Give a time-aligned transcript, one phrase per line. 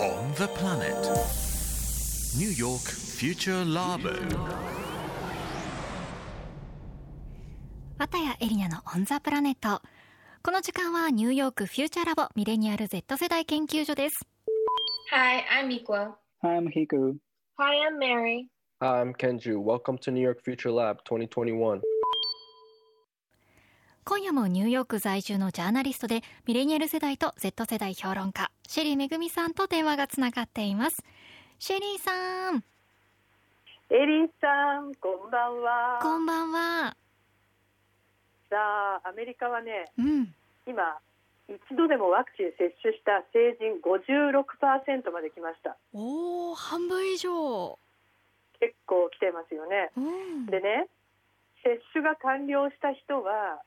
[0.00, 0.96] On the planet.
[2.36, 4.10] New York Future Labo.
[7.96, 9.80] 綿谷エリナのオンザプラネット。
[10.42, 14.26] この時間はニューヨークフューチャーラボミレニアル Z 世代研究所です。
[15.12, 16.14] Hi, I'm Mikwa.
[16.42, 17.16] Hi, I'm Hiku.
[17.56, 18.48] Hi, I'm Mary.
[18.80, 19.58] Hi, I'm Kenju.
[19.58, 21.80] Welcome to New York Future Lab 2021.
[24.06, 31.02] 今夜もニューヨーク在住のジャーナリストでミレニアル世代と Z 世代評論家、シェリーめぐみさんと電話がつながっています。
[31.58, 32.62] シェリーさん、
[33.88, 36.00] エリンさん、こんばんは。
[36.02, 36.96] こんばんは。
[38.50, 40.34] さあ、アメリカはね、うん。
[40.66, 40.98] 今、
[41.48, 45.78] 一度でもワクチン接種した成人56%まで来ました。
[45.94, 47.78] おー、半分以上。
[48.60, 49.90] 結構来てますよね。
[49.96, 50.44] うん。
[50.44, 50.88] でね、
[51.62, 53.62] 接種が完了した人は、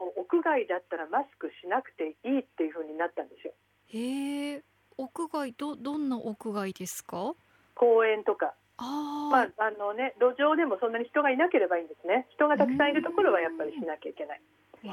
[0.00, 3.52] もう屋外だったらマスクしなくていいっていう風になったんですよ。
[3.92, 4.62] へえ、
[4.96, 7.34] 屋外、ど、どんな屋外ですか？
[7.74, 8.54] 公園とか。
[8.82, 12.26] あまあ、あのね、路上でもそんなに人がいなければいいんですね。
[12.30, 14.40] 人がたくさんいるところはやっぱりしなきゃいけない。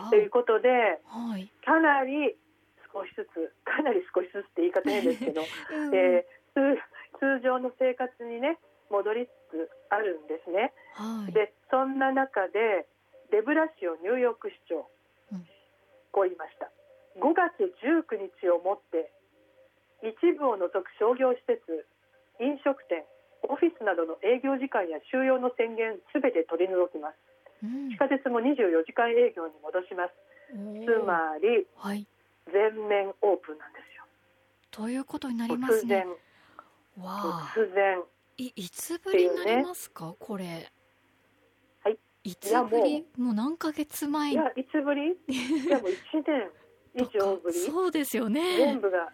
[0.09, 1.47] ということで、おはい。
[1.63, 2.35] かなり
[2.93, 6.81] 少しずつ、かなり少しずつって言い方変ですけど、 うんえー通
[7.19, 8.57] 通常の生活にね
[8.89, 10.73] 戻りつつあるんですね。
[10.95, 11.31] はい。
[11.31, 12.85] でそんな中で
[13.31, 14.85] デブラシオニューヨーク市長、うん
[16.17, 16.73] こう言いました。
[17.21, 19.13] 5月19日をもって
[20.01, 21.61] 一部を除く商業施設
[22.41, 23.05] 飲食店
[23.45, 27.21] オフィスなどの営業時間や収容の宣言すべて取り除きます。
[27.61, 27.93] うん。
[27.93, 30.17] 地下鉄も24時間営業に戻します。
[30.49, 32.01] つまりはい。
[32.49, 34.01] 全面オープンなんですよ。
[34.73, 36.09] ということになります突ね然。
[36.97, 37.53] わあ。
[37.53, 38.01] 突然。
[38.37, 40.71] いいつぶりになりますか、これ。
[42.27, 42.31] はい。
[42.31, 42.97] いつぶり？
[42.97, 44.31] いもう何ヶ月前？
[44.31, 45.11] いやいつぶり？
[45.27, 46.49] いやもう1年
[46.95, 48.57] 以上ぶりそうですよね。
[48.57, 49.11] 全部が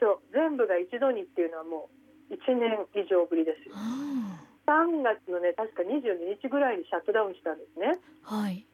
[0.00, 1.88] そう全部が一度にっていうのはも
[2.30, 4.24] う1年以上ぶりですようん
[4.66, 8.66] 3月のね確か22日ぐらいにシャットダウンしたんですねはい。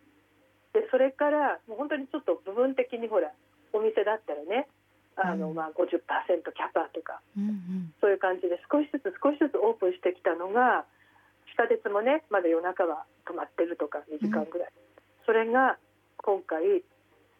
[0.72, 3.32] でそれからもう本当にちょっと部分的にほら
[3.72, 4.68] お店だったらね
[5.16, 7.94] あの、うんまあ50%キャパとかうんうん。
[8.00, 10.86] そういう感じで少しずつ少しずつオープンしてきたのが
[11.60, 14.72] 地下鉄もねまだ夜中は止まってるとか2時間ぐらい、
[15.26, 15.76] それが
[16.16, 16.80] 今回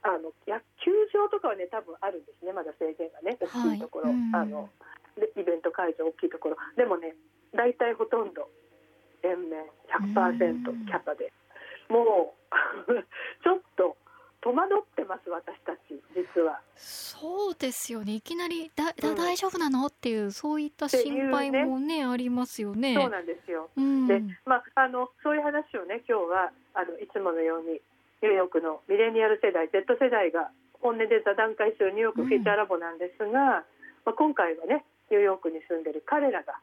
[0.05, 4.37] あの野球場とかはね多分あるんですねまだ制限がね大きいところ、はいうん。
[4.37, 4.69] あの
[5.17, 6.57] でイベント会場大きいところ。
[6.77, 7.17] でもね
[7.57, 8.49] 大体ほとんど
[9.25, 10.85] 全面100%うん。
[10.85, 11.33] キャパで。
[11.89, 12.37] も
[12.89, 12.93] う
[13.43, 13.97] ちょっと
[14.43, 16.61] 戸惑ってます私たち実は。
[16.77, 18.15] そうですよね。
[18.15, 19.87] いきなりだだ、うん大丈夫なの？
[19.87, 22.95] っていうそういった心配もねありますよね。
[22.95, 24.07] そうなんですようん。
[24.07, 27.81] で、まあ、あのそういう話をね今日はあのいつものように
[28.23, 33.65] ニューヨークのミレニアル世代 Z 世代が本音で座談会するニューヨークフィーチャーラボなんですが、
[34.09, 36.57] まあ、今回はねニューヨークに住んでる彼らが、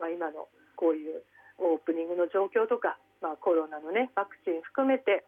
[0.00, 1.20] まあ、今のこういう
[1.58, 5.24] オープニングの状況とか、まあ、コロナのねワクチン含めて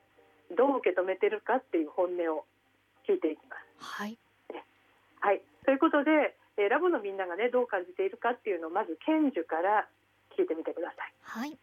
[0.56, 2.44] どう受け止めてるかっていう本音を
[3.08, 3.62] 聞いていきます。
[3.78, 4.18] はい。
[5.20, 9.88] はい、ということで、えーラボのみんながねどう感じているかっていうのをまず賢受から
[10.36, 11.12] 聞いてみてください。
[11.22, 11.58] はい。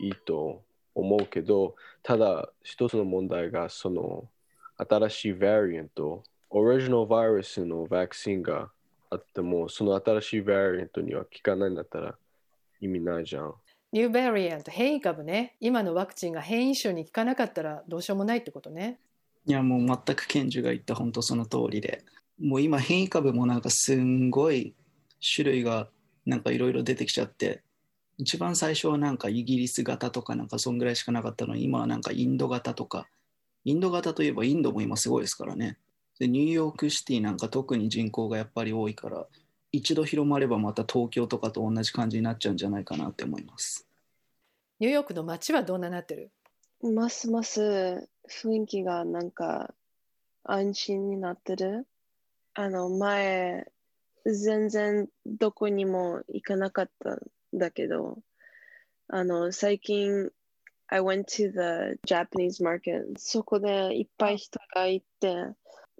[0.00, 0.62] いいと
[0.94, 4.28] 思うけど、ただ一つの問題がその
[4.76, 8.70] 新しいバリエント、オリジナルウイルスのワクチンが
[9.10, 12.14] あっても、その新しいバリエントには効かないんだったら
[12.80, 13.54] 意味ないじゃん。
[13.90, 15.56] ニューバリアント、変異株ね。
[15.60, 18.98] 今のワクチンが変異種に効かなかったらどうしようもないってことね。
[19.46, 22.04] いや、もう全く賢治が言った本当その通りで。
[22.38, 24.74] もう今変異株もなんかすんごい
[25.34, 25.88] 種類が
[26.26, 27.62] なんかいろいろ出てきちゃって、
[28.18, 33.08] 一番最初はなんかイギリス型とかなんかそんぐらいしかなかったのに、今はなんかインド型とか、
[33.64, 35.78] インド型といえばインドも今すごいですからね。
[36.18, 39.26] で、ニューヨークシティなんか特に人口がやっぱり多いから、
[39.70, 43.86] 一度広まればまた東京とかと同じ感じになっちゃうんじゃないかなって思います。
[44.80, 46.30] ニューヨークの街はどんななってる？
[46.80, 49.74] ますます雰囲気がなんか
[50.44, 51.86] 安心になってる。
[52.54, 53.66] あの前、
[54.24, 57.20] 全然どこにも行かなかったん
[57.54, 58.18] だけど、
[59.08, 60.30] あの最近、
[60.86, 63.04] I went to the Japanese market.
[63.16, 65.28] そこでいっぱい人がいて、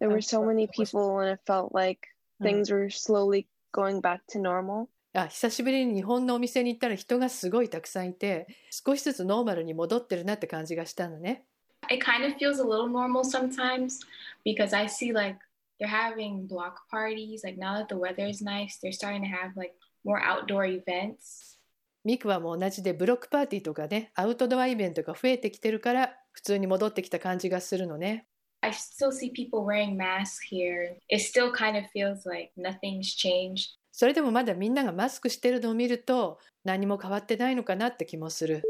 [0.01, 2.09] there were so many people and it felt like
[2.41, 3.47] things were slowly
[3.79, 4.87] going back to normal.
[5.15, 11.45] あ久しぶりに日本のお店に行ったら人がすごいたくさんいて、少しずつノーマルに戻ってるなって感じがしたのね。
[11.91, 14.01] It kind of feels a little normal sometimes
[14.45, 15.39] because I see like
[15.81, 17.43] they're having block parties.
[17.45, 21.57] Like now that the weather is nice, they're starting to have like more outdoor events.
[22.05, 28.27] ミクはも同じでブロックパーティーとかね、アウトドアイベントが増えてきてるから、普通に戻ってきた感じがするのね。
[28.61, 30.97] I still see people wearing masks here.
[31.09, 33.77] It still kind of feels like nothing's changed.
[33.93, 38.63] それでもまだみんながマスクしてるのを見ると何も変わってないのかなって気もする。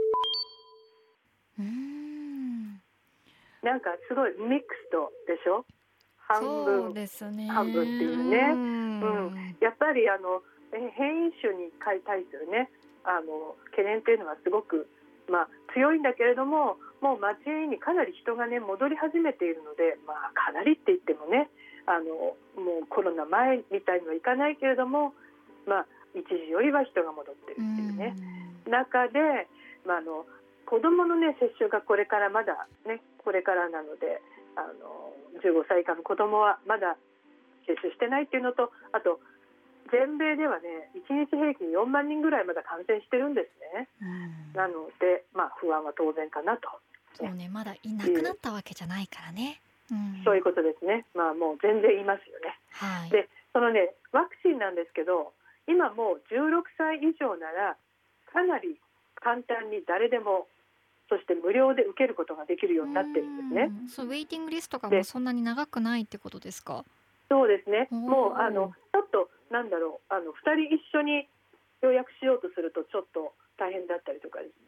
[1.59, 2.81] うーん
[3.63, 5.65] なんかすごいミックスとでしょ？
[6.17, 7.47] 半そう分ですね。
[7.49, 10.43] 半分っていうねうんうんやっぱりあの
[10.73, 12.01] え変異種に対
[12.31, 12.71] するね
[13.05, 14.87] あの懸念っていうのはすごく、
[15.31, 21.49] まあ、強いんだけれどももう街にかなり人がね戻り始めているので、まあ、かなりって言ってもね
[21.87, 25.15] あのもうコロナ前みたいにはいかないけれども、
[25.67, 28.15] まあ、一時よりは人が戻ってるっていうね。
[28.69, 29.49] 中で、
[29.87, 30.27] まあ、あの
[30.67, 34.21] 子どもの、ね、接種がこれからまだ、ね、これからなので
[34.57, 36.99] あの15歳以下の子どもはまだ
[37.65, 39.21] 接種してないっていうのとあと
[39.89, 43.89] 全米ではね1日平均4万人ぐらいまだ感染してるんですね。
[44.03, 46.67] うんなので、まあ、不安は当然かなと、
[47.15, 49.61] そうねまだいなくなったわけじゃないからね。
[49.91, 52.59] うんそういうことですね、まあ、もう全然いますよね。
[52.73, 53.11] はい。
[53.11, 55.33] でそのねワクチンなんですけど
[55.67, 57.77] 今もう16歳以上なら
[58.33, 58.77] かなり
[59.17, 60.47] 簡単に誰でも
[61.09, 63.63] そして無料で受けることができるようになってるんですね。
[63.83, 66.85] うんそうウェイティングリストがでもうそんなに長くないってことですか？
[67.31, 71.27] そうですねもうあのちょっとなんだろうあの2人一緒に
[71.81, 74.53] 予約しようとするとちょっと大変だったりとかです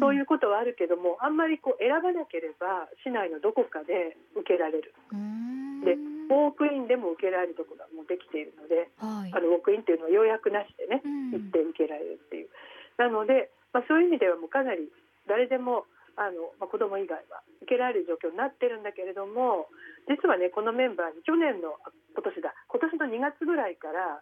[0.00, 5.80] そういうことはあるけどもあんまりこう選ばなければ市内のどこかで受けられるうん。
[5.82, 5.98] で
[6.30, 9.40] ウォークインでも受けられるところがもうできているのではいあ。
[9.40, 12.48] のウォークインっていうのは予約なしでねうん行って受けられるっていう、
[12.96, 14.88] なので、まあ、そういう意味ではもうかなり
[15.26, 15.86] 誰でも
[16.16, 19.68] あの、まあ、子供以外は受けられる状況になってるんだけれども
[20.08, 24.20] 実はねこのメンバーに去年のあ今年だ今年の2月ぐらいから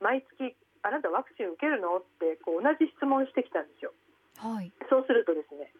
[0.00, 3.92] 毎月「あなたワクチン受けるの?」ってこう同じ質問してきたんですよ。
[4.38, 4.72] はい。
[4.90, 5.70] そうするとですね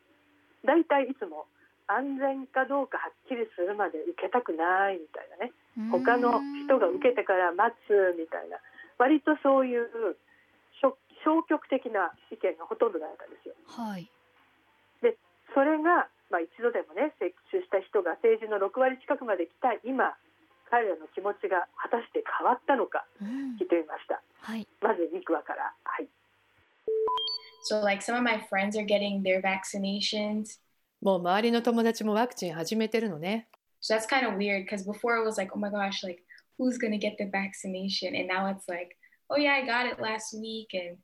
[0.64, 1.46] 大体いつも
[1.86, 5.52] 安全かどうかはっきりするまで受けたくないみたいなね
[5.92, 8.56] 他の人が受けてから待つみたいな
[8.96, 10.16] 割とそういう
[10.80, 13.54] 消消極的な意見がほとんどだったんですよ。
[13.68, 14.08] はい。
[15.54, 20.18] それが、まあ、一度でもね接種した人が成人の6割近くまで来た今
[20.68, 24.20] 彼らの気持ちが果たして変わったのかうん聞いてみました。
[24.42, 24.66] はい。
[24.82, 26.10] まずニクワから、はい、
[27.64, 30.60] So, like, some of my friends are getting their vaccinations.
[31.00, 33.48] もう周りの友達もワクチン始めてるのね。
[33.80, 36.22] So that's kind of weird because before it was like, oh my gosh, like,
[36.58, 38.14] who's to get the vaccination?
[38.14, 38.96] And now it's like,
[39.28, 40.74] oh yeah, I got it last week.
[40.74, 40.98] And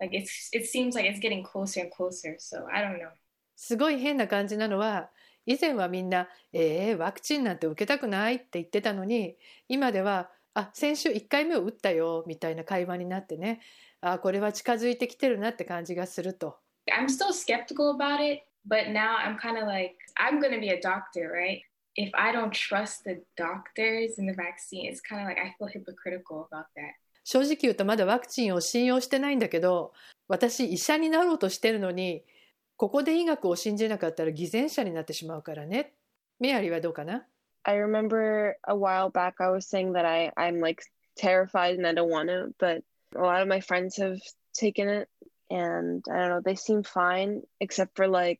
[0.00, 2.36] like, it's, it seems like it's getting closer and closer.
[2.38, 3.12] So I don't know.
[3.56, 5.10] すごい変な感じなのは
[5.44, 9.36] 以前はみんな「えー、ワクチンなんて受けたくない」って言ってたのに
[9.68, 13.60] 今では「あ先週1回目を打ったよ」みたいな会話になってね
[14.00, 16.58] あこれは近づいてきてるなって感じがすると。
[16.90, 20.80] I'm still skeptical about it, but now I'm kind of like, I'm going to be a
[20.80, 21.60] doctor, right?
[21.94, 25.68] If I don't trust the doctors and the vaccine, it's kind of like I feel
[25.68, 26.94] hypocritical about that.
[27.22, 29.92] 正直言うとまだワクチンを信用してないんだけど
[30.26, 32.24] 私医者になろうとしてるのに
[32.76, 35.92] ここで医学を信じなかったら偽善者になってしまうからね。
[36.38, 37.26] メアリーはどうかな
[37.65, 40.81] I remember a while back I was saying that I, I'm like
[41.17, 42.83] terrified and I don't want to, but
[43.15, 44.19] a lot of my friends have
[44.53, 45.09] taken it
[45.49, 48.39] and I don't know, they seem fine, except for like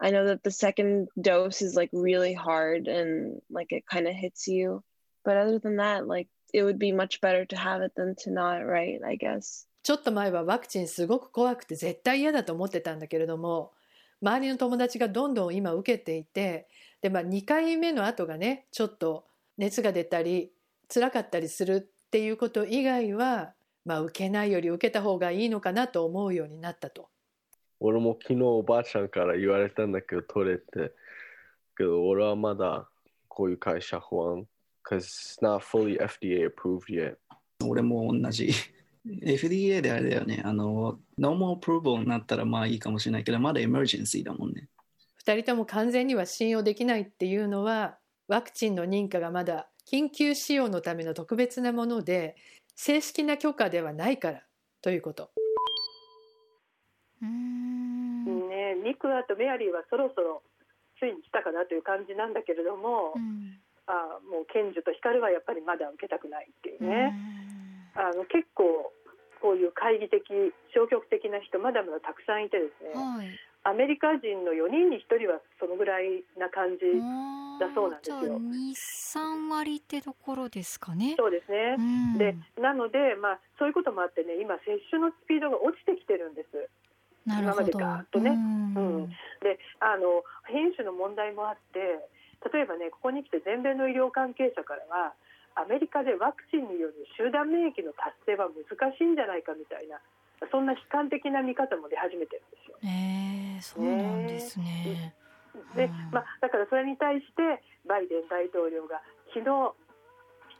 [0.00, 4.14] I know that the second dose is like really hard and like it kind of
[4.14, 4.82] hits you.
[5.24, 8.30] But other than that, like it would be much better to have it than to
[8.30, 9.00] not, right?
[9.04, 9.66] I guess.
[9.82, 13.72] ちょっと前はワクチンすごく怖くて絶対嫌だと思ってたんだけれども
[14.22, 16.66] 周りの友達がどんどん今受けていて
[17.01, 19.25] で、まあ、2回目の後がねちょっと
[19.57, 20.51] 熱が出たり
[20.93, 23.53] 辛かったりするっていうこと以外は、
[23.85, 27.09] まあ、受けないより受けた方がいいのかなと思うようになったと。
[27.79, 30.91] 俺も昨日おばあちゃんから言われたんだけど取れて
[31.77, 32.89] けど俺はまだ
[33.29, 34.45] こういう会社不安
[34.83, 37.15] because it's not fully FDA approved yet
[37.63, 38.51] 俺も同じ。
[39.05, 40.41] FDA であれだよね。
[40.45, 44.67] あの、normal approval になったらまあいいかもしれないけど、まだ emergency だもんね。
[45.25, 47.97] 2人とも完全には信用できないっていうのは
[48.27, 52.35] ワクチンの認可がまだ緊急使用のための特別なもので
[52.75, 54.43] 正式な許可ではないから
[54.81, 55.31] ということ。
[57.21, 58.49] うーん。
[58.49, 60.43] ね、ニクワとメアリーはそろそろ
[60.99, 63.59] ついに来たかなという感じなんだけれども、うん
[63.89, 67.09] あもうケンジュとヒカルはやっぱりまだ受けたくないっていううね、
[67.97, 68.93] あの結構
[69.41, 70.21] こういう懐疑的
[70.77, 73.33] 消極的な人まだまだたくさんいてですね、んはい。
[73.63, 76.87] アメリカ人の4人に1人はそのぐらいな感じ、
[77.59, 78.19] だそうなんですよ。
[78.23, 81.15] じゃあ二三割ってところですかね。
[81.19, 82.17] そうですね、うん。
[82.17, 86.69] でなので、まあ、そういうこともあってね今接種のスピードが落ちてきてるんです。
[87.27, 87.67] なるほど。
[87.67, 88.31] 今までガーッとね。
[88.31, 88.73] うん。
[88.75, 89.09] うん。
[89.43, 91.99] であの変種の問題もあって
[92.53, 95.13] 例えばねここに来て全米の医療関係者からは
[95.59, 98.63] アメリカでワクチンによる集団免疫の達成は難
[98.95, 99.99] しいんじゃないかみたいな
[100.47, 102.77] そんな悲観的な見方も出始めてるんですよ。
[102.83, 105.13] えー、そうなんですね。
[105.75, 105.91] でうん。
[106.11, 109.01] まあ、だからそれに対してバイデン大統領が
[109.35, 109.75] 昨日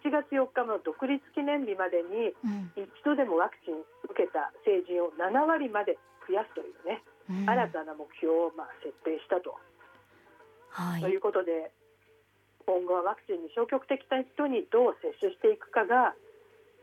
[0.03, 2.71] 7月4日の独立記念日までにうん。
[2.75, 7.49] 一度でもワクチン受けた成人を7割まで増やすというね、うん。
[7.49, 9.55] 新たな目標をまあ設定したと,、
[10.75, 11.01] はい。
[11.01, 11.71] ということで
[12.67, 16.13] 今後はワクチンに消極的な人にどう接種していくかが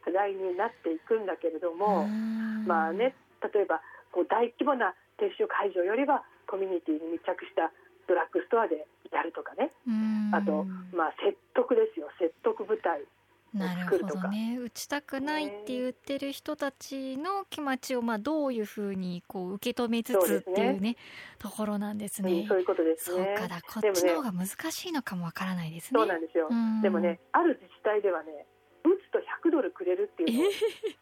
[0.07, 2.65] 課題になっていくんだけれども、うん。
[2.65, 3.83] まあね、例えば
[4.15, 7.75] こう大規模な撤収会場よりはコミュニティに密着した
[8.07, 9.75] ドラッグストアでやるとかね。
[9.83, 10.31] うん。
[10.31, 10.63] あと、
[10.95, 12.07] まあ、説得ですよ。
[12.19, 13.03] 説得舞台
[13.55, 14.59] なるほどね。
[14.59, 20.97] 打ちたくないって言ってる人たちの気持ちをまあどういうふうにこう受け止めつつっていうね
[21.39, 22.41] ところなんですね。
[22.41, 22.49] うん。
[22.49, 23.35] そういうことですそうね。
[23.39, 25.99] かだこっちの方が難しいのかもわからないですね。
[25.99, 26.49] そうなんですよ。
[26.51, 26.83] うん。
[26.83, 28.47] でもねある自治体ではね
[29.13, 30.53] 打つと100ドルくれるっていうのを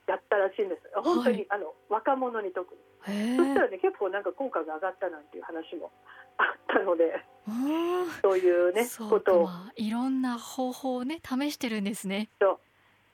[0.09, 2.81] やったらしいんです、本当に、はいあの若者に特に、
[3.15, 5.91] へえそしたらね結構なんか効果が上がったなんていう話も
[6.39, 9.45] あったのでうんそういうねことを。
[9.45, 12.31] まあいろんな方法をね試してるんですね。
[12.41, 12.59] そ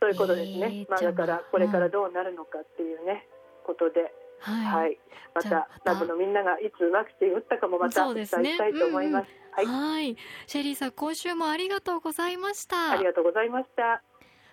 [0.02, 0.09] う。
[0.09, 3.26] いうことですね、まあ、えーじゃあだからこれからどうなるのかっていうね
[3.66, 4.85] ことで、はい。
[4.85, 4.99] はい、
[5.35, 5.68] またた。
[5.85, 9.28] ラブのみんながいつワクチン打ったかもまたそうお伝えしたいと思います。
[9.52, 10.16] はい、はい。
[10.47, 12.92] シェリーさん今週もありがとうございました。
[12.92, 14.02] ありがとうございました。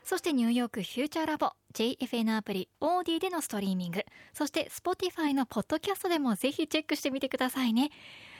[0.07, 7.89] そしてニューヨークフューチャーラボ JFN アプリオーディでのストリーミングそして Spotify のポッドキャストでもぜひチェックしてみてくださいね。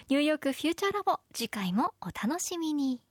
[0.08, 3.02] ニューヨークフューチャーラボ次回もお楽しみに。